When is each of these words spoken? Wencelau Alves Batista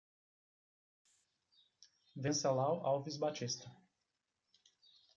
Wencelau 2.23 2.81
Alves 2.83 3.19
Batista 3.27 3.69